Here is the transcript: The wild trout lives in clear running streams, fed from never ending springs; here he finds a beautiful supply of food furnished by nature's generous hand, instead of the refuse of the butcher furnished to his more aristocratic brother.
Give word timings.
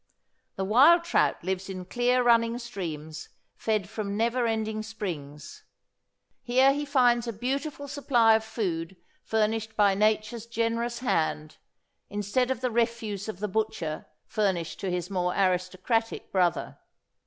The 0.55 0.65
wild 0.65 1.03
trout 1.03 1.43
lives 1.43 1.69
in 1.69 1.85
clear 1.85 2.23
running 2.23 2.57
streams, 2.57 3.29
fed 3.55 3.87
from 3.87 4.17
never 4.17 4.47
ending 4.47 4.81
springs; 4.81 5.61
here 6.41 6.73
he 6.73 6.85
finds 6.85 7.27
a 7.27 7.31
beautiful 7.31 7.87
supply 7.87 8.33
of 8.33 8.43
food 8.43 8.97
furnished 9.23 9.75
by 9.75 9.93
nature's 9.93 10.47
generous 10.47 11.01
hand, 11.01 11.57
instead 12.09 12.49
of 12.49 12.61
the 12.61 12.71
refuse 12.71 13.29
of 13.29 13.41
the 13.41 13.47
butcher 13.47 14.07
furnished 14.25 14.79
to 14.79 14.89
his 14.89 15.11
more 15.11 15.35
aristocratic 15.35 16.31
brother. 16.31 16.79